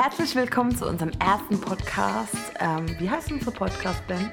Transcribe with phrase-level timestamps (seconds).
[0.00, 2.36] Herzlich willkommen zu unserem ersten Podcast.
[2.60, 4.30] Ähm, wie heißt unser Podcast, Ben?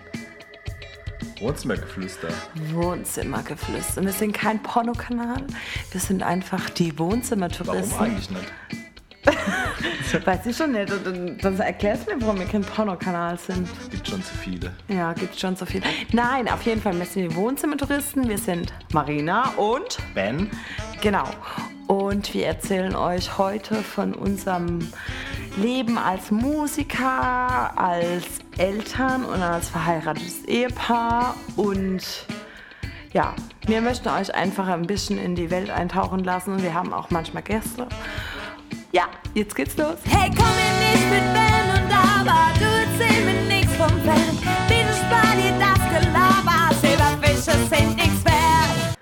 [1.39, 2.27] Wohnzimmergeflüster.
[2.71, 4.01] Wohnzimmergeflüster.
[4.01, 5.43] Und wir sind kein Pornokanal.
[5.89, 7.91] Wir sind einfach die Wohnzimmertouristen.
[7.93, 8.53] Warum eigentlich nicht?
[10.27, 10.91] Weiß ich schon nicht.
[10.91, 13.67] Und Dann, erklärst du mir, warum wir kein Pornokanal sind.
[13.89, 14.71] Gibt schon zu viele.
[14.87, 15.81] Ja, gibt schon so viel.
[16.11, 18.29] Nein, auf jeden Fall, wir sind die Wohnzimmertouristen.
[18.29, 20.51] Wir sind Marina und Ben?
[21.01, 21.25] Genau.
[21.87, 24.79] Und wir erzählen euch heute von unserem
[25.57, 28.25] Leben als Musiker, als
[28.57, 31.35] Eltern und als verheiratetes Ehepaar.
[31.55, 32.03] Und
[33.13, 33.33] ja,
[33.65, 36.53] wir möchten euch einfach ein bisschen in die Welt eintauchen lassen.
[36.53, 37.87] Und wir haben auch manchmal Gäste.
[38.91, 39.97] Ja, jetzt geht's los.
[40.05, 44.37] Hey, komm mir nicht mit Ben und Aber, du erzähl mir nix vom Fan.
[44.67, 48.97] Bitte spar dir das Gelaber, Silberfische sind nix wert.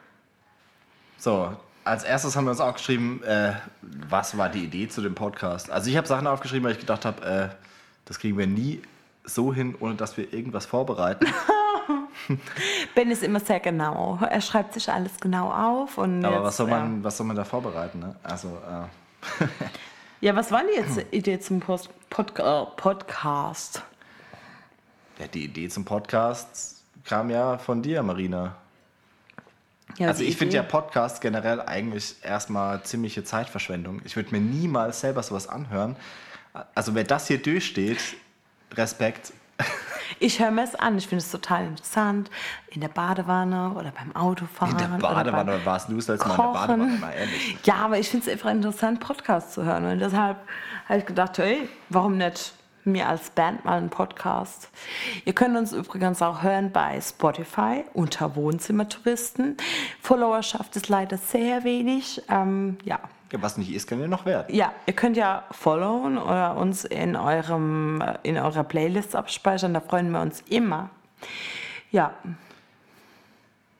[1.18, 1.50] So,
[1.84, 5.70] als erstes haben wir uns auch geschrieben, äh, was war die Idee zu dem Podcast?
[5.70, 7.50] Also ich habe Sachen aufgeschrieben, weil ich gedacht habe, äh,
[8.06, 8.82] das kriegen wir nie
[9.24, 11.26] so hin, ohne dass wir irgendwas vorbereiten.
[12.96, 14.18] Ben ist immer sehr genau.
[14.22, 15.98] Er schreibt sich alles genau auf.
[15.98, 16.80] Und Aber jetzt, was soll ja.
[16.80, 18.00] man, was soll man da vorbereiten?
[18.00, 18.16] Ne?
[18.24, 18.48] Also,
[19.40, 19.46] äh,
[20.24, 23.84] Ja, was war die jetzt Idee zum Post Pod Podcast?
[25.20, 28.56] ja, die Idee zum Podcast kam ja von dir, Marina.
[29.98, 34.02] Ja, Also ich finde ja Podcast generell eigentlich erstmal ziemliche Zeitverschwendung.
[34.06, 35.96] Ich würde mir niemals selber sowas anhören.
[36.76, 38.00] Also wer das hier durchsteht,
[38.74, 39.34] Respekt.
[40.20, 40.98] Ich höre mir es an.
[40.98, 42.30] Ich finde es total interessant.
[42.70, 44.74] In der Badewanne oder beim Autofahren.
[44.74, 47.58] In der oder Badewanne beim warst du als mal in der Badewanne, mal ehrlich.
[47.64, 49.86] Ja, aber ich finde es einfach interessant, Podcasts zu hören.
[49.86, 50.38] Und deshalb
[50.88, 52.54] habe ich gedacht, hey, warum nicht
[52.86, 54.70] mir als Band mal einen Podcast?
[55.26, 59.58] Ihr könnt uns übrigens auch hören bei Spotify unter Wohnzimmertouristen.
[60.02, 62.22] Followerschaft ist leider sehr wenig.
[62.30, 63.00] Ähm, ja.
[63.32, 64.54] Ja, was nicht ist, kann ja noch werden.
[64.54, 69.74] Ja, ihr könnt ja followen oder uns in, eurem, äh, in eurer Playlist abspeichern.
[69.74, 70.90] Da freuen wir uns immer.
[71.92, 72.14] Ja,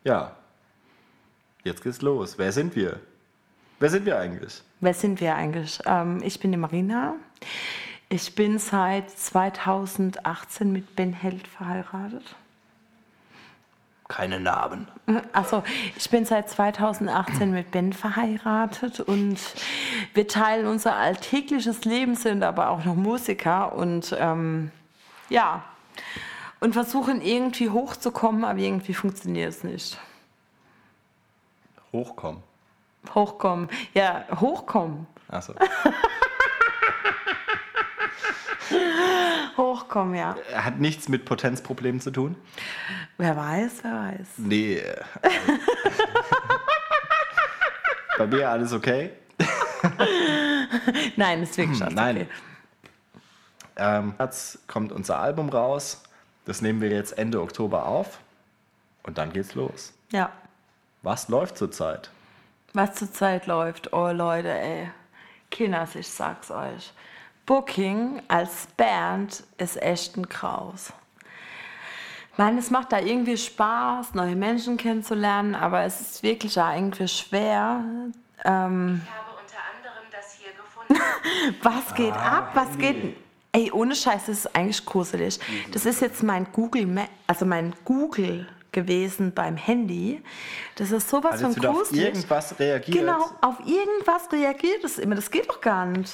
[0.04, 0.36] Ja.
[1.64, 2.38] Jetzt geht's los.
[2.38, 3.00] Wer sind wir?
[3.80, 4.62] Wer sind wir eigentlich?
[4.82, 5.80] wer sind wir eigentlich?
[5.86, 7.16] Ähm, ich bin die Marina.
[8.14, 12.36] Ich bin seit 2018 mit Ben Held verheiratet.
[14.08, 14.88] Keine Namen.
[15.32, 15.64] Also,
[15.96, 19.40] ich bin seit 2018 mit Ben verheiratet und
[20.14, 24.70] wir teilen unser alltägliches Leben, sind aber auch noch Musiker und ähm,
[25.30, 25.64] ja,
[26.60, 29.98] und versuchen irgendwie hochzukommen, aber irgendwie funktioniert es nicht.
[31.92, 32.44] Hochkommen.
[33.16, 35.56] Hochkommen, ja, hochkommen, Achso.
[39.94, 40.36] hochkommen, ja.
[40.54, 42.36] Hat nichts mit Potenzproblemen zu tun?
[43.18, 44.28] Wer weiß, wer weiß.
[44.38, 44.82] Nee.
[48.18, 49.12] Bei mir alles okay.
[51.16, 52.18] Nein, ist wirklich alles Nein.
[52.18, 52.28] okay.
[53.76, 56.04] Ähm, jetzt kommt unser Album raus.
[56.46, 58.20] Das nehmen wir jetzt Ende Oktober auf.
[59.04, 59.94] Und dann geht's los.
[60.12, 60.32] Ja,
[61.02, 62.10] Was läuft zurzeit?
[62.76, 64.90] was zurzeit läuft, oh Leute, ey.
[65.52, 66.92] Kinders, ich sag's euch.
[67.46, 70.94] Booking als Band ist echt ein Kraus.
[72.32, 76.74] Ich meine, es macht da irgendwie Spaß, neue Menschen kennenzulernen, aber es ist wirklich ja
[76.74, 77.84] irgendwie schwer.
[78.44, 81.02] Ähm, Ich habe unter anderem das hier gefunden.
[81.62, 82.52] was geht ab?
[82.56, 83.18] Was geht?
[83.52, 85.40] Ey, ohne Scheiß, das ist eigentlich gruselig.
[85.72, 90.24] Das ist jetzt mein Google, Ma also mein Google gewesen beim Handy.
[90.76, 92.06] Das ist sowas Hat von wieder auf gruselig.
[92.06, 92.98] irgendwas reagiert?
[92.98, 95.14] Genau, auf irgendwas reagiert es immer.
[95.14, 96.12] Das geht doch gar nicht.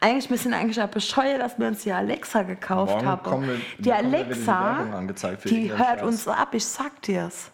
[0.00, 3.22] Eigentlich, wir sind eigentlich bescheuert, dass wir uns die Alexa gekauft Morgen haben.
[3.22, 6.02] kommen wir- die die Alexa, die irgendeinen hört Scheiß.
[6.02, 7.50] uns ab, ich sag dir's.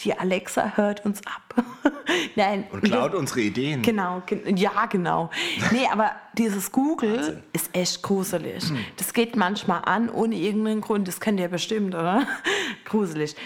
[0.00, 1.62] Die Alexa hört uns ab.
[2.34, 2.64] Nein.
[2.72, 3.80] Und klaut das- unsere Ideen.
[3.82, 5.30] Genau, gen ja, genau.
[5.70, 7.42] Nee, aber dieses Google Wahnsinn.
[7.52, 8.64] ist echt gruselig.
[8.96, 11.06] Das geht manchmal an, ohne irgendeinen Grund.
[11.06, 12.26] Das kennt ihr bestimmt, oder?
[12.84, 13.36] gruselig.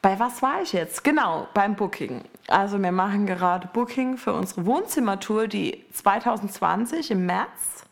[0.00, 1.04] Bei was war ich jetzt?
[1.04, 2.22] Genau, beim Booking.
[2.46, 7.84] Also wir machen gerade Booking für unsere Wohnzimmertour, die 2020 im März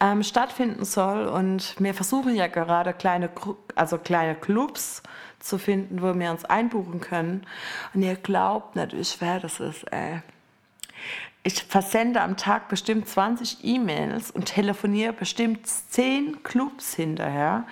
[0.00, 1.26] ähm, stattfinden soll.
[1.26, 3.30] Und wir versuchen ja gerade kleine,
[3.74, 5.02] also kleine Clubs
[5.38, 7.46] zu finden, wo wir uns einbuchen können.
[7.94, 10.22] Und ihr glaubt nicht, wie schwer das ist, ey.
[11.42, 17.64] Ich versende am Tag bestimmt 20 E-Mails und telefoniere bestimmt 10 Clubs hinterher.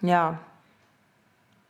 [0.00, 0.38] Ja.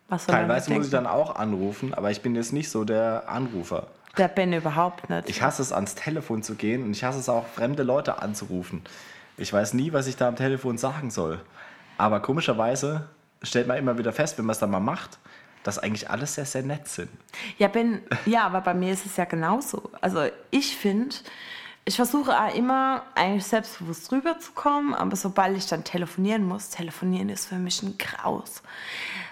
[0.08, 3.24] Was soll Teilweise muss ich dann auch anrufen, aber ich bin jetzt nicht so der
[3.28, 3.88] Anrufer.
[4.16, 5.28] Der Ben überhaupt nicht.
[5.28, 8.82] Ich hasse es, ans Telefon zu gehen und ich hasse es auch, fremde Leute anzurufen.
[9.38, 11.40] Ich weiß nie, was ich da am Telefon sagen soll.
[11.98, 13.08] Aber komischerweise
[13.42, 15.18] stellt man immer wieder fest, wenn man es dann mal macht,
[15.62, 17.10] dass eigentlich alles sehr, sehr nett sind.
[17.58, 19.90] Ja, Ben, ja, aber bei mir ist es ja genauso.
[20.00, 21.16] Also ich finde,
[21.84, 27.56] ich versuche immer eigentlich selbstbewusst rüberzukommen, aber sobald ich dann telefonieren muss, telefonieren ist für
[27.56, 28.62] mich ein Graus.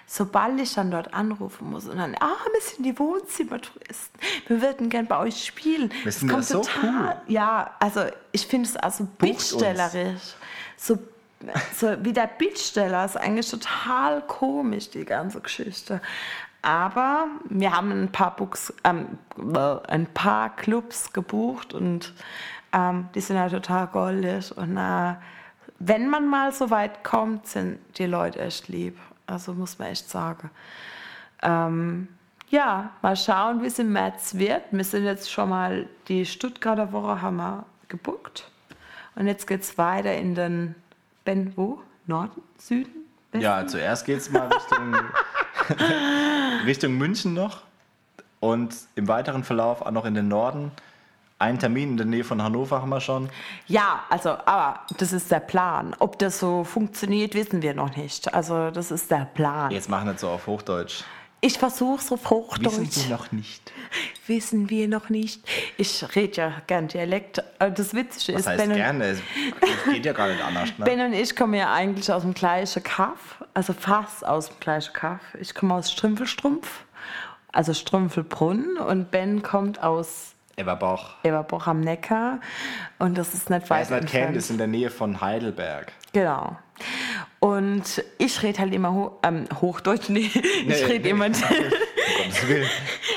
[0.06, 4.90] Sobald ich dann dort anrufen muss und dann, ah, wir sind die Wohnzimmertouristen, wir würden
[4.90, 5.90] gern bei euch spielen.
[5.90, 10.34] Wir Das sind ja kommt so total, ja, also ich finde es also bittstellerisch.
[10.76, 10.98] So,
[11.74, 16.00] so wie der Bittsteller ist eigentlich total komisch, die ganze Geschichte.
[16.64, 22.14] Aber wir haben ein paar, Books, ähm, äh, ein paar Clubs gebucht und
[22.72, 24.56] ähm, die sind ja total goldig.
[24.56, 25.14] Und äh,
[25.78, 28.98] wenn man mal so weit kommt, sind die Leute echt lieb.
[29.26, 30.50] Also muss man echt sagen.
[31.42, 32.08] Ähm,
[32.50, 34.62] ja, mal schauen, wie es im März wird.
[34.70, 38.50] Wir sind jetzt schon mal die Stuttgarter Woche haben wir gebucht.
[39.16, 40.74] Und jetzt geht es weiter in den,
[41.24, 41.80] Ben, wo?
[42.06, 42.42] Norden?
[42.58, 43.04] Süden?
[43.32, 43.42] Westen?
[43.42, 44.94] Ja, zuerst geht es mal Richtung,
[46.66, 47.62] Richtung München noch
[48.40, 50.70] und im weiteren Verlauf auch noch in den Norden.
[51.38, 53.28] Einen Termin in der Nähe von Hannover haben wir schon.
[53.66, 55.94] Ja, also, aber das ist der Plan.
[55.98, 58.32] Ob das so funktioniert, wissen wir noch nicht.
[58.32, 59.70] Also, das ist der Plan.
[59.72, 61.02] Jetzt machen wir das so auf Hochdeutsch.
[61.44, 63.10] Ich versuche es auf Hochdeutsch.
[63.10, 63.70] noch nicht.
[64.26, 65.46] Wissen wir noch nicht.
[65.76, 67.44] Ich rede ja gern Dialekt.
[67.58, 69.04] Das Witzige Was ist, heißt Ben gerne?
[69.04, 69.18] Es
[69.60, 70.70] es geht ja gar nicht anders.
[70.78, 70.86] Ne?
[70.86, 73.44] ben und ich kommen ja eigentlich aus dem gleichen Kaff.
[73.52, 75.20] Also fast aus dem gleichen Kaff.
[75.38, 76.84] Ich komme aus Strümpfelstrumpf,
[77.52, 78.78] also Strümpfelbrunn.
[78.78, 81.16] Und Ben kommt aus Eberbach.
[81.24, 82.40] Eberbach am Neckar.
[82.98, 85.92] Und das ist nicht Wer weit es nicht kennt, ist in der Nähe von Heidelberg.
[86.12, 86.56] Genau.
[87.40, 90.08] Und ich rede halt immer ho ähm, Hochdeutsch.
[90.08, 90.30] Nee,
[90.66, 92.68] ich rede immer, Um Gottes Willen.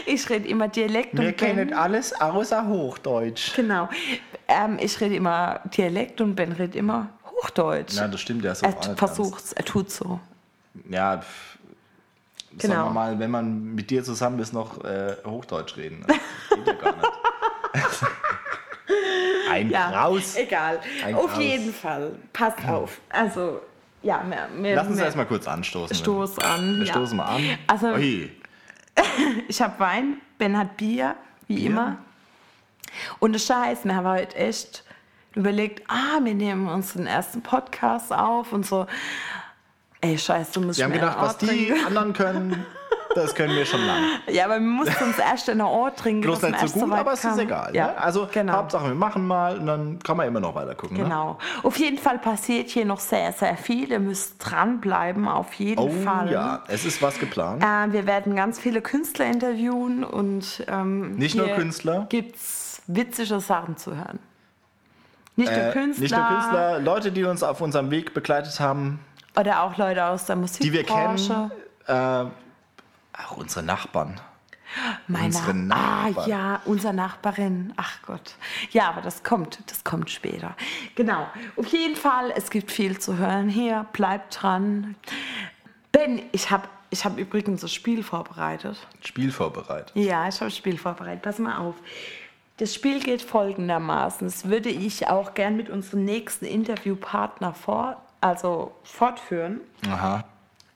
[0.05, 1.17] ich rede immer Dialekt.
[1.17, 3.55] Wir kennen alles außer Hochdeutsch.
[3.55, 3.89] Genau.
[4.47, 7.93] Ähm, ich rede immer Dialekt und Ben redet immer Hochdeutsch.
[7.95, 8.65] Na, das stimmt ja so.
[8.65, 10.19] er nicht versucht's, er tut so.
[10.89, 11.57] Ja, pff,
[12.59, 12.73] Genau.
[12.73, 16.03] sagen wir mal, wenn man mit dir zusammen ist, noch äh, Hochdeutsch reden.
[16.07, 16.17] Das
[16.57, 17.07] geht ja gar nicht.
[19.49, 20.35] Ein Graus.
[20.35, 20.79] egal.
[21.05, 21.39] Ein Auf Graus.
[21.43, 22.15] jeden Fall.
[22.33, 22.99] Passt auf.
[23.09, 23.61] Also,
[24.03, 25.95] ja, mehr, mehr, Lass uns erstmal kurz anstoßen.
[25.95, 26.79] Stoß an.
[26.79, 26.93] Wir ja.
[26.93, 27.43] stoßen mal an.
[27.67, 28.31] Also- Ui.
[29.47, 31.15] Ich habe Wein, Ben hat Bier,
[31.47, 31.67] wie Bier?
[31.69, 31.97] immer.
[33.19, 34.83] Und das Scheiß, wir haben heute echt
[35.35, 38.87] überlegt, ah, wir nehmen unseren ersten Podcast auf und so.
[40.01, 42.65] Ey, Scheiß, du musst Wir haben gedacht, was die anderen können,
[43.17, 44.07] das können wir schon lange.
[44.29, 46.21] Ja, aber wir mussten uns erst in einen Ort trinken.
[46.21, 47.75] Bloß nicht so gut, weit aber es ist egal.
[47.75, 47.97] Ja, Ne?
[47.97, 48.53] Also genau.
[48.53, 50.97] Hauptsache, wir machen mal und dann kann man immer noch weiter gucken.
[50.97, 51.03] Ne?
[51.03, 51.37] Genau.
[51.63, 53.91] Auf jeden Fall passiert hier noch sehr, sehr viel.
[53.91, 56.31] Ihr müsst dranbleiben, auf jeden Oh Fall.
[56.31, 57.63] ja, es ist was geplant.
[57.63, 62.05] Äh, wir werden ganz viele Künstler interviewen und ähm, Nicht nur Künstler?
[62.09, 64.19] gibt's witzige Sachen zu hören.
[65.35, 68.99] Nicht nur Äh, Künstler, Nicht nur Künstler, Leute, die uns auf unserem Weg begleitet haben,
[69.39, 71.51] oder auch Leute aus der die wir Musikbranche.
[71.85, 72.25] kennen.
[72.27, 72.31] Äh,
[73.25, 74.19] auch unsere Nachbarn.
[75.07, 76.29] Meine, Unsere ah Nachbarn.
[76.29, 77.73] ja, unsere Nachbarin.
[77.77, 78.35] Ach Gott.
[78.71, 80.55] Ja, aber das kommt, das kommt später.
[80.95, 81.25] Genau.
[81.55, 83.85] Auf jeden Fall, es gibt viel zu hören hier.
[83.93, 84.95] Bleibt dran.
[85.93, 88.77] Ben, ich habe ich hab übrigens ein Spiel vorbereitet.
[89.01, 89.91] Spiel vorbereitet.
[89.95, 91.21] Ja, ich habe ein Spiel vorbereitet.
[91.21, 91.75] Pass mal auf.
[92.57, 94.27] Das Spiel geht folgendermaßen.
[94.27, 99.61] Das würde ich auch gern mit unserem nächsten Interviewpartner vor, also fortführen.
[99.87, 100.23] Aha.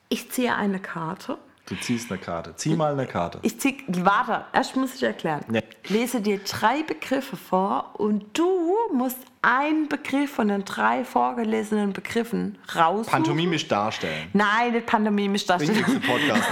[0.08, 1.38] Ich ziehe eine Karte.
[1.66, 2.54] Du ziehst eine Karte.
[2.56, 3.38] Zieh mal eine Karte.
[3.42, 5.44] Ich zieh, warte, erst muss ich erklären.
[5.52, 5.60] Ja.
[5.88, 12.58] Lese dir drei Begriffe vor und du musst einen Begriff von den drei vorgelesenen Begriffen
[12.74, 13.12] raussuchen.
[13.12, 14.28] Pantomimisch darstellen.
[14.32, 15.78] Nein, nicht pantomimisch darstellen.
[15.78, 16.48] Wichtigste Podcast.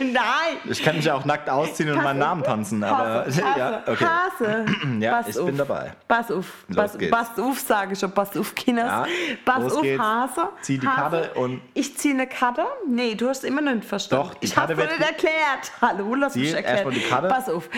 [0.00, 0.12] Ne?
[0.12, 0.58] Nein.
[0.70, 4.04] Ich kann mich ja auch nackt ausziehen und meinen Namen tanzen, aber Hase, ja, okay.
[4.06, 4.66] Hase.
[5.00, 5.46] Ja, Pass ich auf.
[5.46, 5.92] bin dabei.
[6.08, 6.46] Pass auf.
[6.68, 7.10] Los Pass, geht's.
[7.10, 8.12] pass auf, sage ich schon.
[8.12, 8.86] Pass auf, Kinders.
[8.86, 9.06] Ja,
[9.44, 10.02] pass auf, geht's.
[10.02, 10.48] Hase.
[10.62, 11.00] Zieh die Hase.
[11.00, 12.64] Karte und- Ich ziehe eine Karte?
[12.86, 14.28] Nee, du hast immer noch nicht verstanden.
[14.28, 15.72] Doch, die ich Karte habe wird- nicht erklärt.
[15.80, 16.74] Hallo, lass mich erklären.
[16.76, 17.28] erstmal die Karte.
[17.28, 17.68] Pass auf.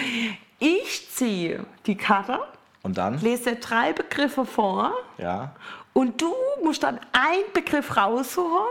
[0.59, 2.39] Ich ziehe die Karte,
[2.83, 3.19] Und dann?
[3.21, 5.53] lese drei Begriffe vor Ja.
[5.93, 6.33] und du
[6.63, 8.67] musst dann einen Begriff raussuchen,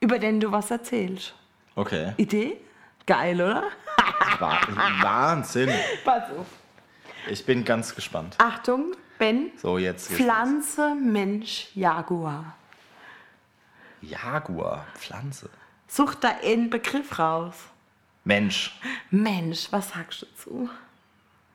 [0.00, 1.34] über den du was erzählst.
[1.80, 2.12] Okay.
[2.18, 2.58] Idee?
[3.06, 3.64] Geil, oder?
[4.38, 4.58] Wa-
[5.00, 5.70] Wahnsinn.
[6.04, 6.46] Pass auf.
[7.28, 8.34] Ich bin ganz gespannt.
[8.38, 9.50] Achtung, Ben.
[9.56, 10.18] So, jetzt los.
[10.18, 12.54] Pflanze, Mensch, Jaguar.
[14.02, 15.48] Jaguar, Pflanze.
[15.88, 17.54] Such da einen Begriff raus.
[18.24, 18.78] Mensch.
[19.10, 20.70] Mensch, was sagst du dazu?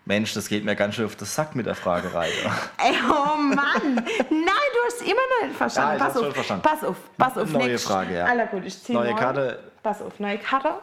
[0.07, 2.29] Mensch, das geht mir ganz schön auf das Sack mit der Fragerei.
[2.77, 3.95] Ey, oh Mann!
[3.95, 5.89] Nein, du hast immer noch nicht verstanden.
[5.89, 6.63] Ja, ich pass, auf, schon verstanden.
[6.63, 7.49] pass auf, pass auf.
[7.51, 8.25] Neue nächst- Frage, ja.
[8.25, 9.19] Aller gut, ich ziehe Neue neu.
[9.19, 9.71] Karte.
[9.85, 10.79] Pass auf, neue Karte.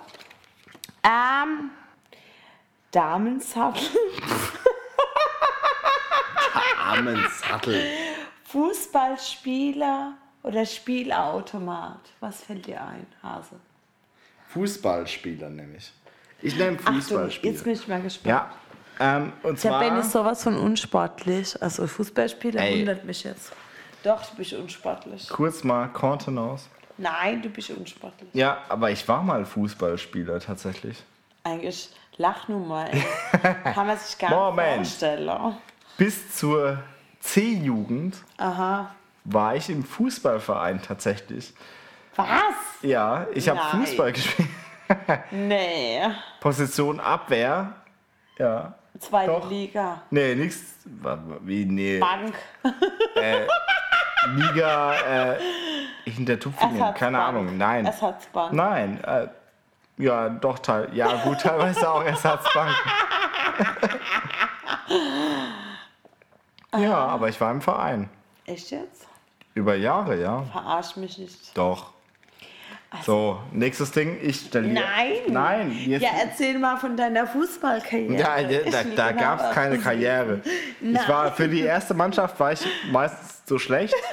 [1.03, 1.73] Ähm,
[2.93, 3.83] Damensattel,
[6.89, 7.83] Amensattel.
[8.45, 10.13] Fußballspieler
[10.45, 11.99] oder Spielautomat.
[12.21, 13.57] Was fällt dir ein, Hase?
[14.51, 15.93] Fußballspieler nämlich.
[16.41, 17.51] Ich nehme Achtung, Fußballspiel.
[17.51, 18.47] jetzt bin ich mal gespannt.
[19.01, 19.17] Ja.
[19.17, 19.81] Ähm, und Der zwar.
[19.81, 21.61] Ben ist sowas von unsportlich.
[21.61, 22.79] Also Fußballspieler Ey.
[22.79, 23.51] wundert mich jetzt.
[24.05, 25.29] Doch, du bist unsportlich.
[25.29, 26.69] kurz mal Kontenance.
[26.99, 28.29] Nein, du bist unsportlich.
[28.33, 31.03] Ja, aber ich war mal Fußballspieler tatsächlich.
[31.45, 32.91] Eigentlich lach nur mal.
[33.65, 34.81] Kann man sich gar Moment.
[34.81, 35.57] nicht vorstellen.
[35.97, 36.79] Bis zur
[37.21, 38.17] C-Jugend
[39.25, 41.53] war ich im Fußballverein tatsächlich.
[42.17, 42.29] Was?
[42.83, 43.61] Ja, ich habe.
[43.79, 44.49] Fußball gespielt.
[45.31, 46.01] Nee.
[46.41, 47.73] Position Abwehr.
[48.39, 48.75] Ja.
[48.99, 49.49] Zweite Doch.
[49.49, 50.03] Liga.
[50.11, 50.61] Nee, nix.
[51.41, 51.99] Wie, nee.
[51.99, 52.35] Bank.
[54.35, 55.39] Liga äh,
[56.05, 56.95] hinter Tupfingen.
[56.95, 57.57] Keine Ahnung.
[57.57, 57.87] Nein.
[57.87, 58.53] Ersatzbank.
[58.53, 59.03] Nein.
[59.05, 59.29] Äh,
[59.99, 62.75] ja, doch, teil, ja, gut, teilweise auch Ersatzbank.
[66.79, 68.09] ja, aber ich war im Verein.
[68.47, 69.07] Echt jetzt?
[69.55, 70.43] Über Jahre, ja.
[70.51, 71.57] Verarsch mich nicht.
[71.57, 71.93] Doch.
[73.05, 74.19] So, nächstes Ding.
[74.23, 75.13] Ich stelle dir- Nein.
[75.29, 75.73] Nein.
[75.73, 78.15] Jetzt, Ja, erzähl mal von deiner Fußballkarriere.
[78.15, 79.79] Ja, da, Ich da, da gab es keine.
[79.79, 80.41] Karriere.
[80.81, 83.95] Ich war für die erste Mannschaft war ich meistens so schlecht.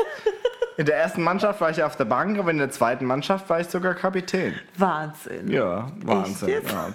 [0.79, 3.59] In der ersten Mannschaft war ich auf der Bank, aber in der zweiten Mannschaft war
[3.59, 4.57] ich sogar Kapitän.
[4.77, 5.51] Wahnsinn.
[5.51, 6.47] Ja, Wahnsinn.
[6.47, 6.71] jetzt?
[6.71, 6.87] Ja.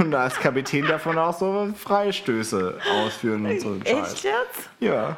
[0.00, 4.22] Und als Kapitän davon auch so Freistöße ausführen und so Echt Scheiß.
[4.24, 4.70] jetzt?
[4.80, 5.16] Ja.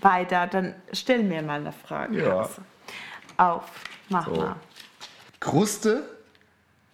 [0.00, 2.24] Weiter, dann stell mir mal eine Frage.
[2.24, 2.38] Ja.
[2.38, 2.62] Also,
[3.36, 3.64] Auf,
[4.08, 4.34] mach So.
[4.36, 4.56] mal.
[5.40, 6.04] Kruste,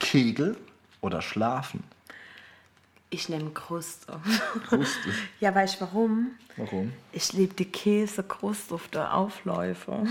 [0.00, 0.56] Kegel
[1.02, 1.84] oder Schlafen?
[3.10, 4.20] Ich nehme Kruste.
[4.68, 5.08] Kruste.
[5.40, 6.32] ja, weißt du warum?
[6.56, 6.92] Warum?
[7.12, 10.04] Ich liebe die Käsekruste auf der Aufläufe.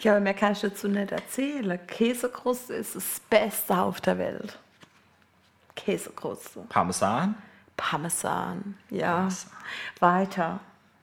[0.00, 1.78] ja, aber mehr kann ich dazu nicht erzählen.
[1.86, 4.58] Käsekruste ist das Beste auf der Welt.
[5.76, 6.64] Käsekruste.
[6.68, 7.36] Parmesan?
[7.76, 9.28] Parmesan, ja.
[10.00, 10.60] Weiter.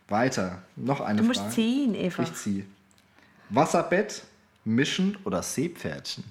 [0.09, 0.61] Weiter.
[0.75, 1.53] Noch eine Du musst Frage.
[1.53, 2.23] ziehen, Eva.
[2.23, 2.65] Ich ziehe.
[3.49, 4.23] Wasserbett,
[4.65, 6.25] Mischen oder Seepferdchen?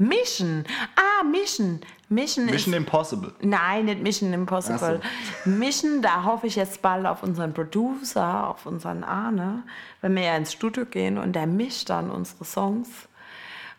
[0.00, 0.64] Mischen.
[0.96, 1.80] Ah, Mischen.
[2.08, 2.78] Mischen, Mission ist.
[2.78, 3.34] Impossible.
[3.42, 5.00] Nein, nicht Mission Impossible.
[5.44, 9.62] Mischen, da hoffe ich jetzt bald auf unseren Producer, auf unseren Arne,
[10.00, 12.88] wenn wir ja ins Studio gehen und der mischt dann unsere Songs.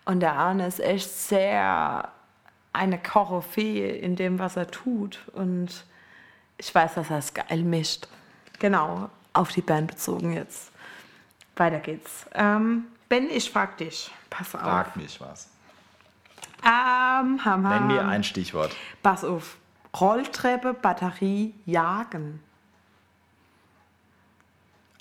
[0.05, 2.07] Und der Arne ist echt sehr
[2.71, 5.19] eine Koryphäe in dem, was er tut.
[5.33, 5.85] Und
[6.57, 8.07] ich weiß, dass er es geil mischt.
[8.59, 10.71] Genau, auf die Band bezogen jetzt.
[11.55, 12.27] Weiter geht's.
[12.33, 14.11] Ähm, ben, ich frag dich.
[14.29, 14.61] Pass auf.
[14.61, 15.50] Frag mich was.
[16.63, 18.09] Ähm, ham, Nenn mir ham.
[18.09, 18.75] ein Stichwort.
[19.01, 19.57] Pass auf.
[19.99, 22.41] Rolltreppe, Batterie, Jagen.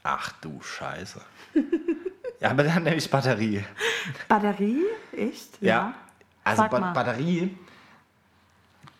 [0.02, 1.21] Ach du Scheiße.
[2.40, 3.64] ja, aber dann nehme ich Batterie.
[4.29, 4.83] Batterie?
[5.12, 5.61] Echt?
[5.61, 5.95] Ja.
[6.43, 6.93] Also Sag ba.
[6.93, 7.57] Batterie.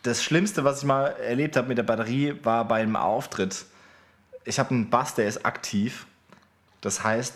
[0.03, 3.65] Das Schlimmste, was ich mal erlebt habe mit der Batterie, war bei einem Auftritt.
[4.45, 6.07] Ich habe einen Bass, der ist aktiv.
[6.81, 7.35] Das heißt,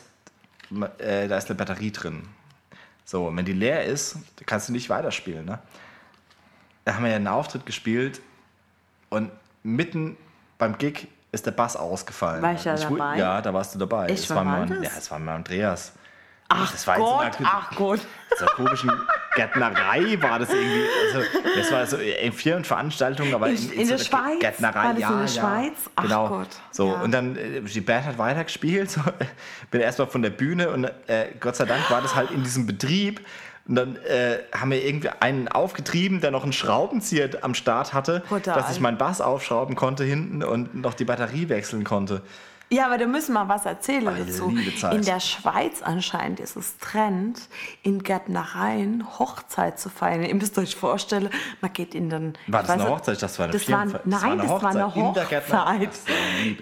[0.99, 2.28] äh, da ist eine Batterie drin.
[3.05, 5.45] So, und wenn die leer ist, kannst du nicht weiterspielen.
[5.45, 5.59] Ne?
[6.85, 8.21] Da haben wir ja einen Auftritt gespielt
[9.11, 9.31] und
[9.63, 10.17] mitten
[10.59, 12.43] beim Gig ist der Bass ausgefallen.
[12.43, 13.19] War ich da wu- dabei?
[13.19, 14.07] Ja, da warst du dabei.
[14.07, 14.85] Das wann war, war mit, das?
[14.85, 15.93] ja, das war mit Andreas.
[16.49, 18.01] Ach Das war in so einer Gott, ach Gott.
[18.39, 18.93] so komischen
[19.35, 20.85] Gärtnerei war das irgendwie.
[21.15, 24.41] Also, das war so in vielen Veranstaltungen, aber In- in, in so der einer Schweiz?
[24.41, 25.41] Gärtnerei, War das ja, in der ja.
[25.43, 25.73] Schweiz?
[25.97, 26.29] Ach genau.
[26.29, 27.01] Gott, So ja.
[27.01, 28.91] und dann äh, die Band hat weitergespielt.
[28.91, 29.01] So,
[29.71, 32.67] bin erstmal von der Bühne und äh, Gott sei Dank war das halt in diesem
[32.67, 33.21] Betrieb.
[33.67, 38.23] Und dann äh, haben wir irgendwie einen aufgetrieben, der noch einen Schraubenzieher am Start hatte,
[38.29, 38.55] Brutal.
[38.57, 42.21] dass ich meinen Bass aufschrauben konnte hinten und noch die Batterie wechseln konnte.
[42.75, 44.52] Ja, aber da müssen wir was erzählen Meine dazu.
[44.90, 47.49] In der Schweiz anscheinend ist es Trend,
[47.83, 50.25] in Gärtnereien Hochzeit zu feiern.
[50.25, 52.33] Ihr müsst euch vorstellen, man geht in den...
[52.49, 53.23] War das eine Hochzeit?
[53.23, 53.87] Das war eine das war.
[53.87, 55.31] Nein, Das war eine das war eine Hochzeit.
[55.31, 55.66] Hochzeit.
[55.66, 55.88] Eine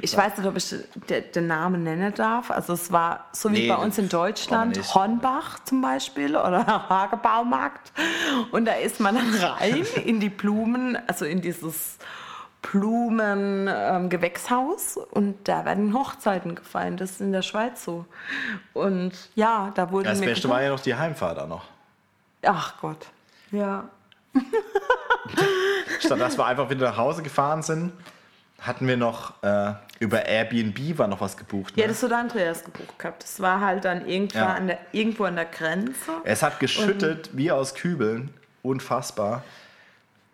[0.03, 0.75] Ich weiß nicht, ob ich
[1.35, 2.51] den, Namen nennen darf.
[2.51, 4.79] Also es war so wie Nee, bei uns in Deutschland.
[4.95, 7.93] Hornbach zum Beispiel oder Hagebaumarkt.
[8.51, 11.97] Und da ist man dann rein in die Blumen, also in dieses
[12.63, 17.01] Blumen-Gewächshaus und da werden Hochzeiten gefeiert.
[17.01, 18.07] Das ist in der Schweiz so.
[18.73, 21.65] Und ja, da wurde Das mir Beste war ja noch die Heimfahrt auch noch.
[22.43, 23.09] Ach Gott.
[23.51, 23.85] Ja.
[26.01, 27.93] Statt dass wir einfach wieder nach Hause gefahren sind,
[28.61, 31.77] hatten wir noch äh, über Airbnb war noch was gebucht.
[31.77, 31.83] Ne?
[31.83, 33.23] Ja, das hat Andreas gebucht gehabt.
[33.23, 34.55] Das war halt dann Ja.
[34.55, 36.13] an, der, irgendwo an der Grenze.
[36.25, 38.33] es hat geschüttet wie aus Kübeln.
[38.63, 39.43] Unfassbar.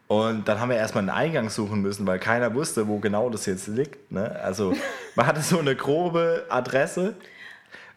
[0.08, 3.44] Und dann haben wir erstmal einen Eingang suchen müssen, weil keiner wusste, wo genau das
[3.44, 4.10] jetzt liegt.
[4.10, 4.34] Ne?
[4.42, 4.74] Also
[5.14, 7.14] man hatte so eine grobe Adresse.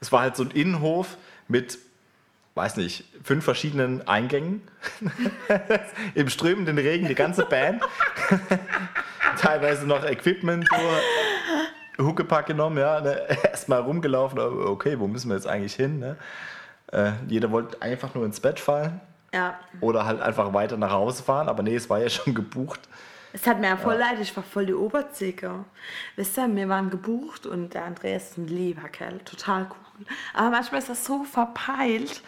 [0.01, 1.79] Es war halt so ein Innenhof mit,
[2.55, 4.61] weiß nicht, fünf verschiedenen Eingängen.
[6.13, 7.81] Im strömenden Regen die ganze Band.
[9.39, 10.67] Teilweise noch Equipment,
[11.97, 12.99] so Huckepack genommen, ja.
[12.99, 13.21] Ne?
[13.43, 15.99] Erstmal rumgelaufen, okay, wo müssen wir jetzt eigentlich hin?
[15.99, 16.17] Ne?
[16.91, 18.99] Äh, jeder wollte einfach nur ins Bett fallen
[19.33, 19.59] Ja.
[19.79, 22.81] oder halt einfach weiter nach Hause fahren, aber nee, es war ja schon gebucht.
[23.33, 25.63] Es hat mir ja voll leid, ich war voll die Oberzicke.
[26.17, 30.05] Wisst ihr, wir waren gebucht und der Andreas ist ein lieber Kerl, total cool.
[30.33, 32.21] Aber manchmal ist das so verpeilt.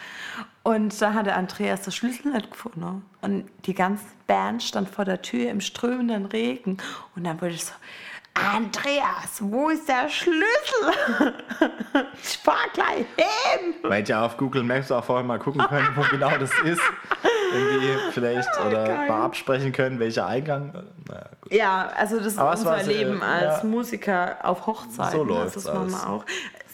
[0.62, 3.04] Und da hat der Andreas den Schlüssel nicht gefunden.
[3.20, 6.78] Und die ganze Band stand vor der Tür im strömenden Regen.
[7.14, 7.74] Und dann wurde ich so,
[8.34, 10.92] Andreas, wo ist der Schlüssel?
[12.22, 13.74] ich fahr gleich hin.
[13.82, 16.80] Man hätte ja auf Google Maps auch vorher mal gucken können, wo genau das ist.
[17.54, 19.08] Irgendwie vielleicht oder geil.
[19.08, 20.72] mal absprechen können, welcher Eingang.
[21.08, 21.52] Naja, gut.
[21.52, 23.68] Ja, also das ist Aber es unser sehr- Leben als ja.
[23.68, 25.12] Musiker auf Hochzeiten.
[25.12, 26.04] So das läuft's ist man alles.
[26.04, 26.24] auch.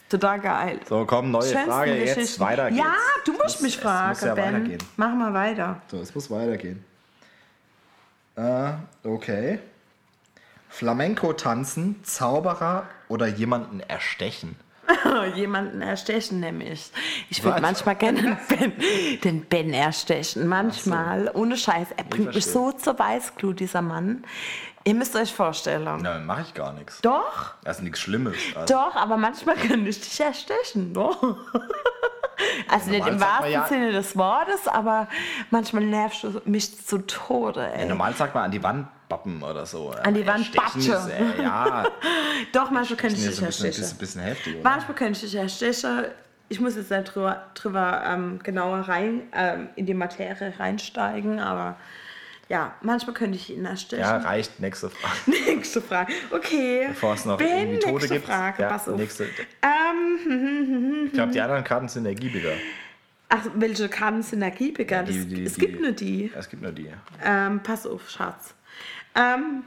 [0.09, 0.81] Total geil.
[0.88, 1.95] So, komm, neue Schönsten Frage.
[2.05, 2.83] Jetzt weiter geht's.
[2.83, 2.95] Ja,
[3.26, 4.55] du musst Es mich muss- fragen, muss ja Ben.
[4.55, 4.83] weitergehen.
[4.97, 5.83] Mach mal weiter.
[5.88, 6.85] So, es muss weitergehen.
[8.37, 8.73] Äh,
[9.05, 9.59] okay.
[10.70, 14.56] Flamenco tanzen, Zauberer oder jemanden erstechen?
[15.36, 16.90] Jemanden erstechen nämlich.
[17.28, 18.72] Ich würde manchmal gerne den Ben,
[19.22, 20.48] den Ben erstechen.
[20.48, 21.88] Manchmal, ohne Scheiß.
[21.96, 22.52] Er bringt mich verstehe.
[22.52, 24.24] so zur Weißglut, dieser Mann.
[24.84, 25.84] Ihr müsst euch vorstellen.
[26.02, 27.00] Nein, mache ich gar nichts.
[27.02, 28.34] Doch, Das ist nichts Schlimmes.
[28.56, 30.92] Also, doch, aber manchmal könnte ich dich erstechen.
[30.94, 31.22] Doch.
[32.70, 35.08] Also nicht im wahrsten ja- Sinne des Wortes, aber
[35.50, 37.66] manchmal nervst du mich zu Tode.
[37.72, 37.86] Ey.
[37.86, 39.90] Normal sagt man an die Wand bappen oder so.
[39.90, 41.10] An die Wand ist, batsche.
[41.38, 41.84] äh, Ja,
[42.52, 43.80] Doch, manchmal könnte ich ist dich ein bisschen, erstechen.
[43.82, 44.54] bisschen, bisschen heftig.
[44.54, 44.62] Oder?
[44.70, 46.04] Manchmal könnte ich dich erstechen.
[46.48, 51.76] Ich muss jetzt nicht drüber, drüber ähm, genauer rein, ähm, in die Materie reinsteigen, aber
[52.50, 54.00] ja, manchmal könnte ich ihn erstechen.
[54.02, 54.59] Ja, reicht.
[54.61, 55.14] Nächste Frage.
[55.47, 56.12] Nächste Frage.
[56.30, 56.87] Okay.
[56.88, 58.26] Bevor es noch Ben, irgendwie nächste gibt.
[58.26, 58.62] Frage.
[58.62, 58.97] Ja, Pass auf.
[58.99, 59.25] nächste.
[59.62, 62.52] Ähm, Ich glaube, die anderen Karten sind ergiebiger.
[63.28, 65.04] ach, welche Karten sind ergiebiger?
[65.04, 66.33] Die- Das- die- es die- gibt nur die.
[66.37, 66.90] Es gibt nur die.
[67.25, 68.52] Ähm, pass auf, Schatz.
[69.14, 69.62] Ähm,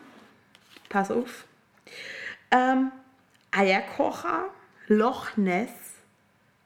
[0.90, 1.46] pass auf.
[2.52, 2.92] Ähm,
[3.52, 4.50] Eierkocher,
[4.88, 5.70] Loch Ness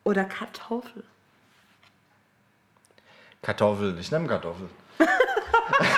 [0.03, 1.03] oder Kartoffel?
[3.43, 3.97] Kartoffel.
[3.99, 4.67] Ich nehme Kartoffel.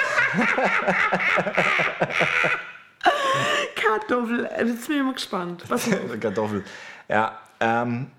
[3.76, 5.64] Kartoffel, äh, jetzt bin ich mal gespannt.
[5.68, 5.90] Was
[6.20, 6.64] Kartoffel.
[7.08, 8.12] Ja, ähm,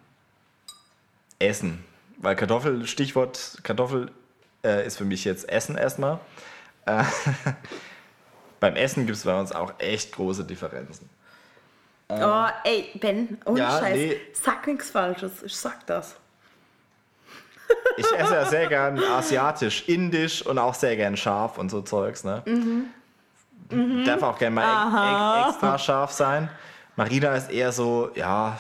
[1.38, 1.84] Essen.
[2.18, 4.10] Weil Kartoffel, Stichwort Kartoffel
[4.64, 6.18] äh, ist für mich jetzt Essen erstmal.
[6.86, 7.04] Äh,
[8.60, 11.08] beim Essen gibt es bei uns auch echt große Differenzen.
[12.08, 13.96] Oh, ey, Ben, ohne Ja, Scheiß.
[13.96, 14.20] nee.
[14.32, 16.16] Sag nichts Falsches, ich sag das.
[17.96, 22.24] Ich esse ja sehr gern asiatisch, indisch und auch sehr gern scharf und so Zeugs.
[22.24, 22.42] Ne?
[24.04, 26.48] Darf auch gerne mal e e extra scharf sein.
[26.96, 28.58] Marina ist eher so, ja,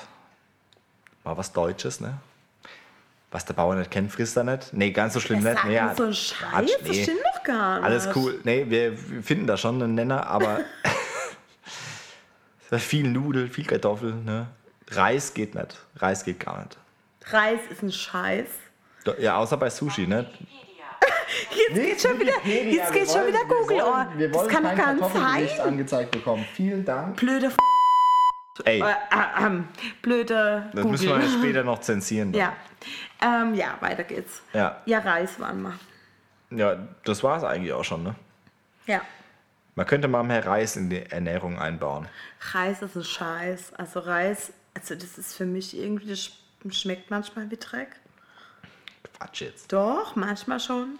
[1.24, 2.14] mal was Deutsches, ne?
[3.30, 4.72] Was der Bauer nicht kennt, frisst er nicht.
[4.72, 5.54] Nee, ganz so schlimm nicht.
[5.54, 7.02] Sag Nee, ja, so ein Scheiß, das nee.
[7.02, 7.84] stimmt doch gar nicht.
[7.84, 8.40] Alles cool.
[8.44, 10.60] Nee, wir finden da schon einen Nenner, aber
[12.78, 14.48] viel Nudel, viel Kartoffel, ne?
[14.90, 15.78] Reis geht nicht.
[15.96, 16.76] Reis geht gar nicht.
[17.30, 18.48] Reis ist ein Scheiß.
[19.18, 20.26] Ja, außer bei Sushi, ne?
[21.68, 23.82] Jetzt geht schon wieder, jetzt geht schon wieder Google.
[23.82, 24.94] Oh, das kann doch gar
[25.38, 25.66] nicht sein.
[25.68, 26.44] angezeigt bekommen.
[26.54, 27.16] Vielen Dank.
[27.16, 27.56] Blöde, F
[28.64, 29.68] Ey, äh, äh, ähm,
[30.02, 31.28] blöde das müssen wir Google.
[31.30, 32.34] ja später noch zensieren.
[32.34, 32.52] Ja.
[33.22, 34.42] Ähm, ja, weiter geht's.
[34.52, 34.82] Ja.
[34.86, 35.78] Ja, Reis waren wir.
[36.50, 38.14] Ja, das war es eigentlich auch schon, ne?
[38.86, 39.00] Ja.
[39.76, 42.08] Man könnte mal mehr Reis in die Ernährung einbauen.
[42.52, 43.72] Reis ist ein Scheiß.
[43.76, 47.88] Also Reis, also das ist für mich irgendwie, das sch- schmeckt manchmal wie Dreck.
[49.02, 49.72] Quatsch jetzt.
[49.72, 50.98] Doch, manchmal schon.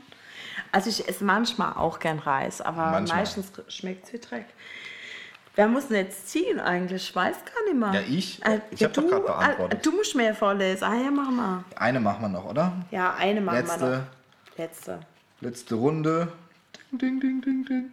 [0.73, 3.19] Also ich esse manchmal auch gern Reis, aber Manchmal.
[3.21, 4.47] meistens schmeckt es wie Dreck.
[5.57, 7.09] Wer muss denn jetzt ziehen eigentlich?
[7.09, 7.93] Ich weiß gar nicht mehr.
[7.93, 8.45] Ja, ich.
[8.45, 9.79] Äh, Ich hab doch du, grad beantwortet.
[9.81, 10.85] äh, Du musst mehr vorlesen.
[10.85, 11.65] Ah ja, mach mal.
[11.77, 12.73] Eine machen wir noch, oder?
[12.91, 13.89] Ja, eine machen wir Letzte.
[13.91, 14.59] noch.
[14.59, 15.01] Letzte.
[15.41, 16.33] Letzte Runde.
[16.93, 17.93] Ding, ding, ding, ding, ding.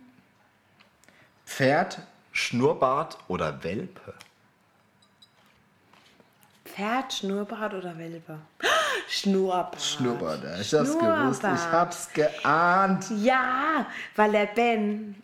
[1.46, 2.00] Pferd,
[2.32, 4.14] Schnurrbart oder Welpe?
[6.66, 8.40] Pferd, Schnurrbart oder Welpe?
[9.08, 9.82] Schnurrbart.
[9.82, 10.60] Schnurrbart, ja.
[10.60, 11.44] Ich hab's gewusst.
[11.44, 13.06] Ich hab's geahnt.
[13.22, 15.16] Ja, weil der Ben.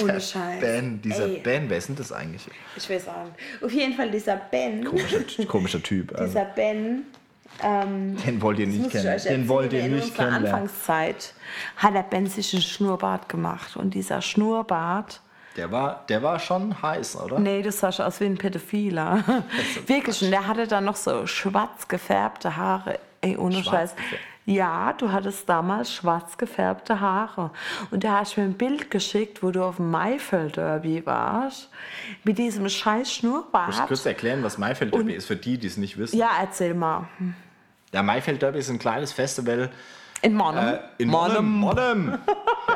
[0.00, 0.60] Ohne Scheiß.
[0.60, 2.46] Ben, dieser Ey, Ben, wer ist denn das eigentlich?
[2.76, 3.62] Ich weiß auch nicht.
[3.64, 4.84] Auf jeden Fall dieser Ben.
[4.84, 6.12] Komischer, komischer Typ.
[6.12, 7.02] Also, Dieser Ben.
[7.60, 9.20] Ähm, den wollt ihr nicht kennen.
[9.24, 10.52] Den wollt ihr in nicht unserer kennenlernen.
[10.62, 11.34] Anfangszeit
[11.76, 13.76] hat der Ben sich einen Schnurrbart gemacht.
[13.76, 15.20] Und dieser Schnurrbart,
[15.56, 17.40] Der war, der war schon heiß, oder?
[17.40, 19.24] nee, das sah schon aus wie ein Pädophiler.
[19.88, 23.00] Wirklich, und der hatte dann noch so schwarz gefärbte Haare.
[23.20, 23.96] Ey, ohne Schwarz Scheiß.
[23.96, 24.22] gefärbt?
[24.46, 27.50] Ja, du hattest damals schwarz gefärbte Haare.
[27.90, 31.68] Und da hast du mir ein Bild geschickt, wo du auf dem Maifeld-Derby warst.
[32.24, 33.86] Mit diesem scheiß Muss ich Schnurrbart.
[33.88, 36.16] kurz erklären, was Maifeld Derby ist, für die, die es nicht wissen.
[36.16, 37.08] Ja, erzähl mal.
[37.92, 39.70] Ja, Maifeld Derby ist ein kleines Festival
[40.22, 40.66] In Monnem.
[40.66, 41.44] äh, in Monnem.
[41.52, 42.18] Monnem.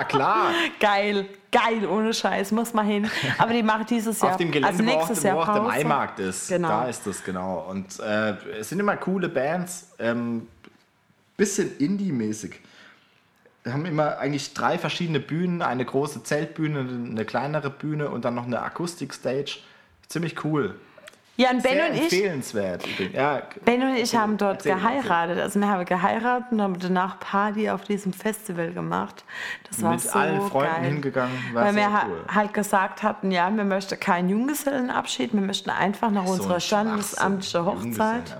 [0.02, 0.50] Ja, klar.
[0.80, 3.10] Geil, geil, ohne Scheiß, muss mal hin.
[3.38, 5.54] Aber die machen dieses Jahr, Auf dem Gelände, also nächstes wo auch, Jahr wo auch
[5.54, 5.62] der.
[5.62, 6.48] Maimarkt ist.
[6.48, 6.68] Genau.
[6.68, 7.66] Da ist das, genau.
[7.68, 9.88] Und äh, es sind immer coole Bands.
[9.98, 10.48] Ähm,
[11.36, 12.60] bisschen Indie-mäßig.
[13.64, 18.34] Wir haben immer eigentlich drei verschiedene Bühnen, eine große Zeltbühne, eine kleinere Bühne und dann
[18.34, 19.58] noch eine Akustik-Stage.
[20.08, 20.74] Ziemlich cool.
[21.36, 22.84] Ja, und Ben Sehr und ich, empfehlenswert.
[23.14, 25.38] Ja, Ben und ich haben dort Erzähl, geheiratet.
[25.38, 29.24] Also wir haben geheiratet und haben danach Party auf diesem Festival gemacht.
[29.68, 30.84] Das war Mit so allen Freunden geil.
[30.84, 32.24] hingegangen, war Weil wir cool.
[32.34, 36.60] halt gesagt hatten, ja, wir möchten keinen Junggesellenabschied, wir möchten einfach nach so unserer ein
[36.60, 38.36] standesamtlichen Hochzeit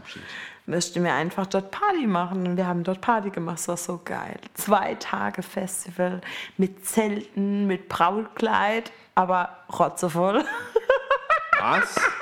[0.67, 2.47] möchten wir einfach dort Party machen.
[2.47, 4.37] Und wir haben dort Party gemacht, das war so geil.
[4.55, 6.21] Zwei Tage Festival
[6.57, 10.45] mit Zelten, mit Brautkleid, aber rotzevoll.
[11.61, 11.97] Was?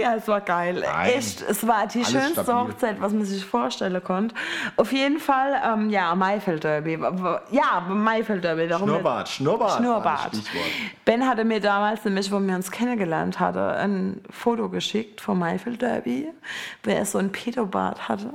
[0.00, 0.82] Ja, es war geil.
[0.84, 1.10] Nein.
[1.12, 2.72] Echt, es war die Alles schönste stabil.
[2.72, 4.34] Hochzeit, was man sich vorstellen konnte.
[4.76, 6.98] Auf jeden Fall, ähm, ja, Maifeld-Derby.
[7.50, 8.68] Ja, Maifeld-Derby.
[8.68, 9.76] darum- Schnurrbart, Schnurrbart.
[9.78, 10.32] Schnurrbart.
[11.04, 16.28] Ben hatte mir damals, nämlich, wo wir uns kennengelernt hatten, ein Foto geschickt vom Maifeld-Derby,
[16.82, 18.30] wo er so ein Pedobart hatte.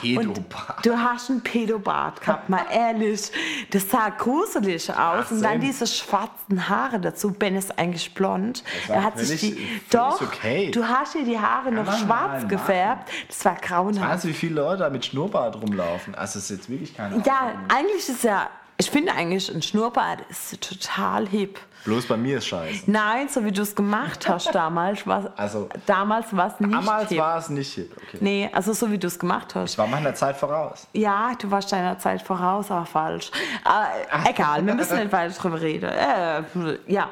[0.00, 0.84] Pedobart.
[0.84, 3.30] du hast einen Pedobart gehabt, mal ehrlich.
[3.70, 5.30] Das sah gruselig aus.
[5.30, 7.32] Und dann diese schwarzen Haare dazu.
[7.32, 8.62] Ben ist eigentlich blond.
[8.88, 10.70] Er hat sich die, doch, okay.
[10.70, 13.10] du hast dir die Haare noch man schwarz mal gefärbt.
[13.28, 14.10] Das war grauenhaft.
[14.12, 16.14] Weißt du, wie viele Leute da mit Schnurrbart rumlaufen?
[16.14, 17.64] Also, das ist jetzt wirklich keine Ja, Ahnung.
[17.74, 21.58] eigentlich ist ja, ich finde eigentlich, ein Schnurrbart ist total hip.
[21.84, 22.84] Bloß bei mir ist scheiße.
[22.88, 27.08] Nein, so wie du es gemacht hast damals, war Also- damals war es nicht Damals
[27.08, 27.18] hip.
[27.18, 27.96] war es nicht hip.
[27.96, 28.18] Okay.
[28.20, 29.72] Nee, also so wie du es gemacht hast.
[29.72, 30.86] Ich war meiner Zeit voraus.
[30.92, 33.32] Ja, du warst deiner Zeit voraus, aber falsch.
[33.64, 35.90] Äh, egal, wir müssen nicht weiter drüber reden.
[35.90, 36.42] Äh,
[36.86, 37.08] ja.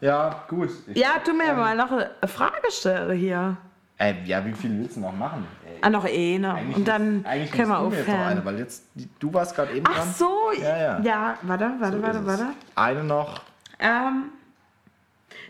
[0.00, 0.70] Ja, gut.
[0.86, 3.56] Ich, Ja, du mir mal noch eine Frage stellen hier.
[3.98, 5.44] Äh, ja, wie viel willst du noch machen?
[5.66, 6.54] Ey, Ah, noch eine.
[6.54, 8.44] eigentlich Und dann eigentlich können wir mir jetzt noch eine, aufhören.
[8.44, 8.84] weil jetzt,
[9.18, 10.14] du warst gerade eben Ach dran.
[10.16, 11.38] so, Ja, ja.
[11.42, 12.46] warte, warte, So warte, ist warte.
[12.76, 13.40] Eine noch.
[13.80, 14.30] Ähm,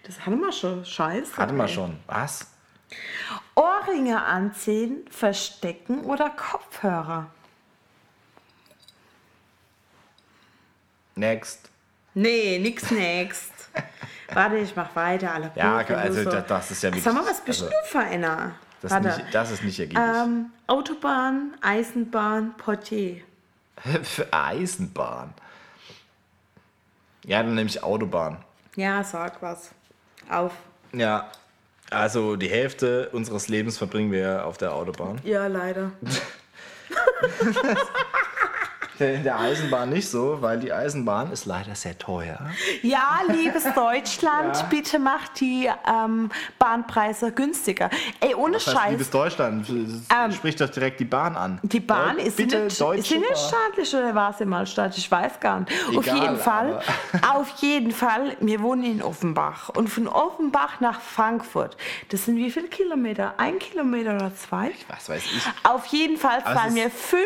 [0.07, 0.83] das hatten wir schon.
[0.85, 1.37] Scheiße.
[1.37, 1.99] Hatten wir schon.
[2.07, 2.47] Was?
[3.55, 7.27] Ohrringe anziehen, verstecken oder Kopfhörer?
[11.17, 11.69] Next.
[12.15, 13.53] Nee, nix next.
[14.33, 15.33] Warte, ich mach weiter.
[15.35, 17.05] Alle Ja, also so- das, das ist ja wirklich.
[17.05, 18.53] Sag mal, was bist also, du für einer?
[18.83, 19.09] das, Warte.
[19.09, 20.05] ist nicht, das ist nicht ergiebig.
[20.05, 23.23] ähm, Autobahn, Eisenbahn, Portier.
[24.03, 25.33] Für Eisenbahn.
[27.25, 28.38] Ja, dann nehme ich Autobahn.
[28.77, 29.71] Ja, sag was.
[30.29, 30.53] Auf.
[30.93, 31.31] Ja,
[31.91, 35.21] also die Hälfte unseres Lebens verbringen wir auf der Autobahn.
[35.25, 35.93] Ja, leider.
[38.99, 42.39] In der Eisenbahn nicht so, weil die Eisenbahn ist leider sehr teuer.
[42.83, 47.91] Ja, liebes Deutschland, bitte macht die ähm, Bahnpreise günstiger.
[48.21, 48.91] Ey, ohne Das heißt, Scheiß.
[48.91, 51.61] liebes Deutschland, Ähm, spricht doch direkt die Bahn an.
[51.63, 54.45] Die Bahn Deu- ist sie bitte nicht, ist Deutsche sie nicht staatlich oder war sie
[54.45, 54.99] mal staatlich?
[55.05, 55.73] Ich weiß gar nicht.
[55.97, 56.81] auf Egal, jeden Fall,
[57.35, 61.77] auf jeden Fall, wir wohnen in Offenbach und von Offenbach nach Frankfurt,
[62.11, 63.35] das sind wie viele Kilometer?
[63.37, 64.73] Ein Kilometer oder zwei?
[64.89, 65.43] Was weiß ich.
[65.63, 67.23] Auf jeden Fall es zahlen ist- wir 5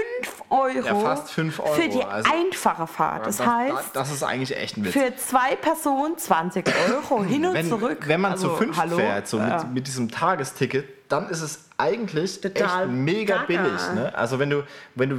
[0.51, 3.27] Euro, Ja, fast fünf Euro, für die also- einfache Fahrt.
[3.27, 4.93] Das, das, heißt, das, ist eigentlich echt ein Witz.
[4.93, 7.99] für zwei Personen 20 Euro hin und wenn, zurück.
[8.07, 8.97] wenn man Also, zu fünf hallo?
[8.97, 9.59] fährt, so Ja.
[9.65, 13.47] mit, mit diesem Tagesticket, dann ist es eigentlich Total echt mega gaga.
[13.47, 13.81] billig.
[13.95, 14.13] Ne?
[14.17, 15.17] Also wenn du, wenn du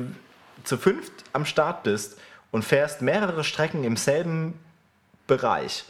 [0.64, 2.18] zu fünft am Start bist
[2.52, 4.60] und fährst mehrere Strecken im selben
[5.28, 5.86] Bereich,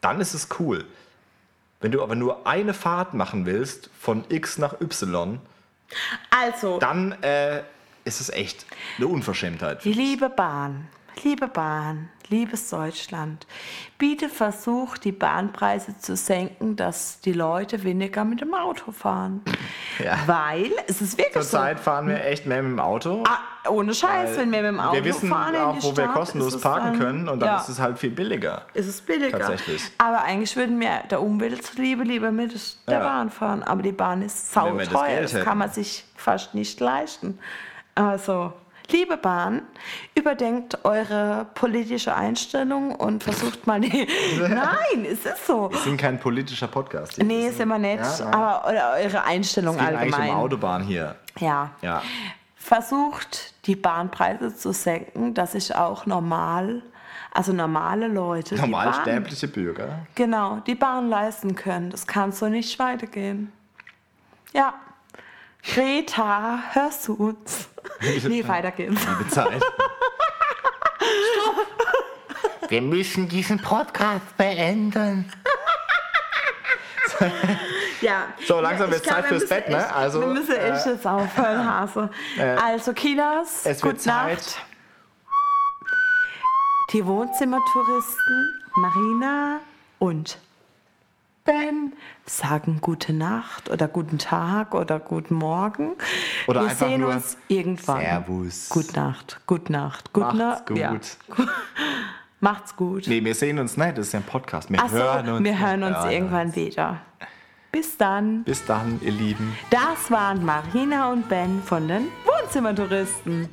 [0.00, 0.84] dann ist es cool.
[1.80, 5.38] Wenn du aber nur eine Fahrt machen willst, von X nach Y,
[6.30, 7.62] Also, dann äh,
[8.08, 8.66] ist es echt
[8.96, 9.84] eine Unverschämtheit.
[9.84, 10.88] Liebe Bahn,
[11.22, 13.46] liebe Bahn, liebes Deutschland,
[13.98, 19.42] bitte versucht, die Bahnpreise zu senken, dass die Leute weniger mit dem Auto fahren.
[20.04, 20.16] Ja.
[20.26, 21.40] Weil es ist wirklich so.
[21.40, 23.24] Zurzeit fahren wir echt mehr mit dem Auto.
[23.26, 26.04] Ah, ohne Scheiß, wenn wir mit dem Auto wir wissen fahren auch, die wo wir
[26.04, 28.62] Stadt, kostenlos ist es parken dann- können und dann ja, ist es halt viel billiger.
[28.74, 29.36] ist es billiger.
[29.40, 29.82] Tatsächlich.
[29.98, 32.54] Aber eigentlich würden wir der Umwelt zuliebe lieber mit
[32.86, 33.00] der Ja.
[33.00, 33.64] Bahn fahren.
[33.64, 35.20] Aber die Bahn ist wir das sauteuer.
[35.22, 35.44] Das, hätten.
[35.44, 37.40] kann man sich fast nicht leisten.
[37.98, 38.52] Also,
[38.90, 39.62] liebe Bahn,
[40.14, 44.06] überdenkt eure politische Einstellung und versucht mal die.
[44.38, 45.68] Nein, es ist so.
[45.72, 47.20] Wir sind kein politischer Podcast.
[47.20, 48.20] Nee, sind wir nicht.
[48.20, 48.64] Ja, aber
[49.02, 50.36] eure Einstellung Es geht eigentlich um allgemein.
[50.38, 51.16] Autobahn hier.
[51.40, 51.72] Ja.
[51.82, 52.02] Ja.
[52.54, 56.82] Versucht, die Bahnpreise zu senken, dass sich auch normal,
[57.32, 60.06] also normale Leute, die Bahn, Normalsterbliche Bürger.
[60.14, 61.90] genau, die Bahn leisten können.
[61.90, 63.50] Das kann so nicht weitergehen.
[64.52, 64.74] Ja.
[65.62, 67.68] Greta, hörst du uns?
[68.00, 69.00] nee, weiter geht's.
[69.06, 69.62] Liebe Zeit.
[72.68, 75.32] Wir müssen diesen Podcast beenden.
[78.00, 78.28] Ja.
[78.46, 79.92] So, langsam wird's ich Zeit fürs Bett, ne?
[79.92, 82.10] Also, wir müssen echt äh, jetzt aufhören, Hase.
[82.62, 84.38] also, Kinas, Es wird gute Zeit.
[84.38, 84.60] Nacht.
[86.92, 89.60] Die Wohnzimmertouristen, Marina
[89.98, 90.38] und
[91.48, 91.94] Ben
[92.26, 95.92] sagen gute Nacht oder guten Tag oder guten Morgen.
[96.46, 98.00] Oder Wir einfach sehen uns irgendwann.
[98.02, 98.68] Servus.
[98.68, 100.66] Gute Nacht, gute Nacht, gute Macht's Nacht.
[100.66, 100.76] gut.
[100.76, 100.94] Ja.
[102.40, 103.04] Macht's gut.
[103.06, 104.70] Nee, wir sehen uns nicht, das ist ja ein Podcast.
[104.70, 105.44] Wir Achso, hören uns.
[105.44, 107.00] wir hören uns hören irgendwann wieder.
[107.72, 108.44] Bis dann.
[108.44, 109.56] Bis dann, ihr Lieben.
[109.70, 113.48] Das waren Marina und Ben von den Wohnzimmertouristen.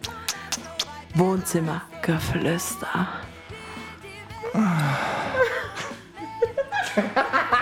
[1.13, 3.07] Wohnzimmergeflüster.